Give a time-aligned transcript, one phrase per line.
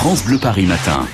[0.00, 1.06] France Bleu Paris Matin.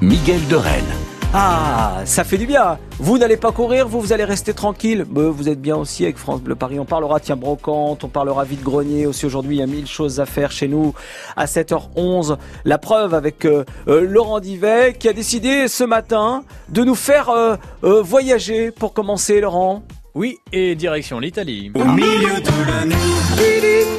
[0.00, 0.94] Miguel de Rennes.
[1.34, 2.78] Ah, ça fait du bien.
[3.00, 5.04] Vous n'allez pas courir, vous, vous allez rester tranquille.
[5.10, 6.78] Bah, vous êtes bien aussi avec France Bleu Paris.
[6.78, 9.06] On parlera, tiens, brocante, on parlera vide grenier.
[9.06, 10.94] Aussi aujourd'hui, il y a mille choses à faire chez nous.
[11.36, 16.84] À 7h11, la preuve avec euh, euh, Laurent Divet qui a décidé ce matin de
[16.84, 19.82] nous faire euh, euh, voyager pour commencer, Laurent.
[20.14, 21.72] Oui, et direction l'Italie.
[21.74, 23.97] Au milieu de la nuit,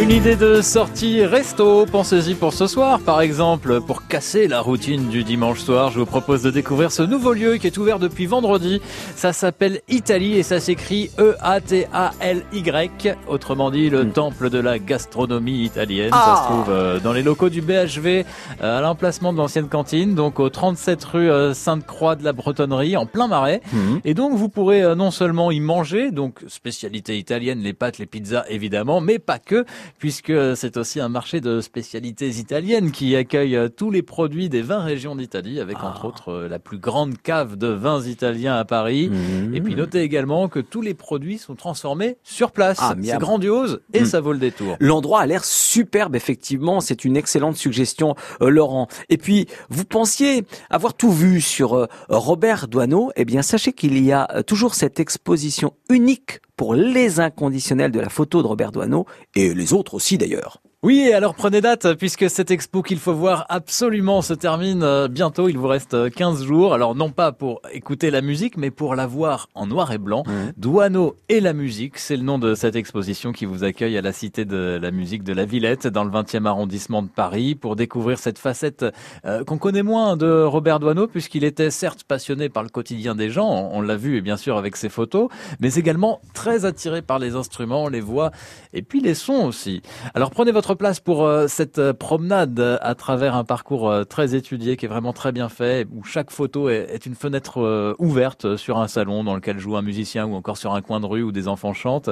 [0.00, 3.82] Une idée de sortie resto, pensez-y pour ce soir par exemple.
[3.82, 7.56] Pour casser la routine du dimanche soir, je vous propose de découvrir ce nouveau lieu
[7.58, 8.80] qui est ouvert depuis vendredi.
[9.14, 12.90] Ça s'appelle Italie et ça s'écrit E-A-T-A-L-Y.
[13.28, 16.12] Autrement dit, le temple de la gastronomie italienne.
[16.12, 16.44] Ça Ah.
[16.48, 18.24] se trouve euh, dans les locaux du BHV
[18.62, 22.96] euh, à l'emplacement de l'ancienne cantine, donc au 37 rue euh, Sainte-Croix de la Bretonnerie,
[22.96, 23.60] en plein marais.
[24.04, 28.44] Et donc vous pourrez non seulement y manger, donc spécialité italienne, les pâtes, les pizzas
[28.48, 29.66] évidemment, mais pas que,
[29.98, 34.62] puisque c'est aussi un marché de spécialités italiennes qui accueille euh, tous les produits des
[34.62, 38.64] 20 régions d'Italie, avec entre autres euh, la plus grande cave de vins italiens à
[38.64, 39.10] Paris.
[39.54, 42.78] Et puis notez également que tous les produits sont transformés sur place.
[42.80, 44.06] Ah, c'est grandiose et Mm.
[44.06, 44.76] ça vaut le détour.
[44.80, 46.80] L'endroit a l'air superbe, effectivement.
[46.80, 48.88] C'est une excellente suggestion, euh, Laurent.
[49.08, 53.10] Et puis, vous pensiez avoir tout vu sur euh, Robert Doisneau.
[53.16, 58.10] Eh bien, sachez qu'il y a toujours cette exposition unique pour les inconditionnels de la
[58.10, 60.60] photo de Robert Doisneau et les autres aussi d'ailleurs.
[60.82, 65.50] Oui, alors prenez date, puisque cette expo qu'il faut voir absolument se termine euh, bientôt.
[65.50, 66.72] Il vous reste euh, 15 jours.
[66.72, 70.22] Alors non pas pour écouter la musique, mais pour la voir en noir et blanc.
[70.56, 74.12] Douaneau et la musique, c'est le nom de cette exposition qui vous accueille à la
[74.12, 78.18] Cité de la musique de la Villette, dans le 20e arrondissement de Paris, pour découvrir
[78.18, 78.86] cette facette
[79.26, 83.28] euh, qu'on connaît moins de Robert Douaneau, puisqu'il était certes passionné par le quotidien des
[83.28, 85.28] gens, on, on l'a vu et bien sûr avec ses photos,
[85.60, 88.30] mais également très attiré par les instruments, les voix
[88.72, 89.82] et puis les sons aussi.
[90.14, 94.04] Alors prenez votre place pour euh, cette euh, promenade euh, à travers un parcours euh,
[94.04, 97.60] très étudié qui est vraiment très bien fait, où chaque photo est, est une fenêtre
[97.60, 101.00] euh, ouverte sur un salon dans lequel joue un musicien ou encore sur un coin
[101.00, 102.10] de rue où des enfants chantent.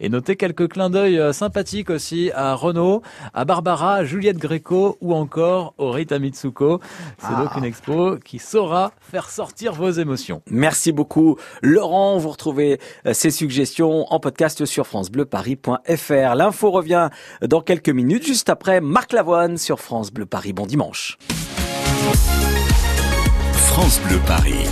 [0.00, 3.02] Et notez quelques clins d'œil sympathiques aussi à Renaud,
[3.34, 6.80] à Barbara, à Juliette Gréco ou encore au Rita Mitsuko.
[7.18, 10.42] C'est donc une expo qui saura faire sortir vos émotions.
[10.50, 12.18] Merci beaucoup, Laurent.
[12.18, 12.80] Vous retrouvez
[13.12, 16.34] ces suggestions en podcast sur francebleuparis.fr.
[16.34, 17.08] L'info revient
[17.42, 20.52] dans quelques minutes, juste après Marc Lavoine sur France Bleu Paris.
[20.52, 21.18] Bon dimanche.
[23.54, 24.66] France Bleu Paris.